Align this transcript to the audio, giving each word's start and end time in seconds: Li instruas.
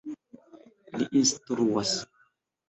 Li 1.01 1.05
instruas. 1.21 1.93